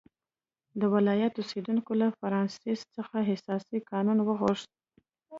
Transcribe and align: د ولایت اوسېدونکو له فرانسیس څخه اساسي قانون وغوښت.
د 0.79 0.81
ولایت 0.93 1.33
اوسېدونکو 1.37 1.91
له 2.01 2.07
فرانسیس 2.19 2.79
څخه 2.95 3.15
اساسي 3.35 3.79
قانون 3.91 4.17
وغوښت. 4.23 4.69